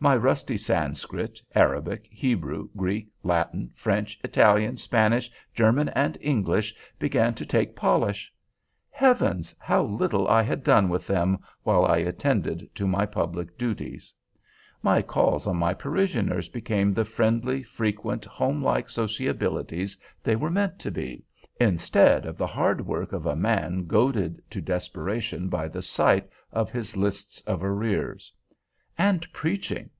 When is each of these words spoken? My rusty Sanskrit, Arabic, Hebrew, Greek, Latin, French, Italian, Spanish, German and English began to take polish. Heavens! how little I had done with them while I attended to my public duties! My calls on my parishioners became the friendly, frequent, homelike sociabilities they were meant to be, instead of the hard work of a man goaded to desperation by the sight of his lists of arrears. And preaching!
My 0.00 0.16
rusty 0.18 0.58
Sanskrit, 0.58 1.40
Arabic, 1.54 2.06
Hebrew, 2.10 2.68
Greek, 2.76 3.08
Latin, 3.22 3.72
French, 3.74 4.20
Italian, 4.22 4.76
Spanish, 4.76 5.30
German 5.54 5.88
and 5.88 6.18
English 6.20 6.74
began 6.98 7.32
to 7.36 7.46
take 7.46 7.74
polish. 7.74 8.30
Heavens! 8.90 9.54
how 9.58 9.84
little 9.84 10.28
I 10.28 10.42
had 10.42 10.62
done 10.62 10.90
with 10.90 11.06
them 11.06 11.38
while 11.62 11.86
I 11.86 11.96
attended 11.96 12.68
to 12.74 12.86
my 12.86 13.06
public 13.06 13.56
duties! 13.56 14.12
My 14.82 15.00
calls 15.00 15.46
on 15.46 15.56
my 15.56 15.72
parishioners 15.72 16.50
became 16.50 16.92
the 16.92 17.06
friendly, 17.06 17.62
frequent, 17.62 18.26
homelike 18.26 18.90
sociabilities 18.90 19.96
they 20.22 20.36
were 20.36 20.50
meant 20.50 20.78
to 20.80 20.90
be, 20.90 21.24
instead 21.58 22.26
of 22.26 22.36
the 22.36 22.46
hard 22.46 22.84
work 22.86 23.14
of 23.14 23.24
a 23.24 23.34
man 23.34 23.86
goaded 23.86 24.42
to 24.50 24.60
desperation 24.60 25.48
by 25.48 25.66
the 25.66 25.80
sight 25.80 26.28
of 26.52 26.70
his 26.70 26.94
lists 26.94 27.40
of 27.46 27.64
arrears. 27.64 28.30
And 28.98 29.26
preaching! 29.32 29.90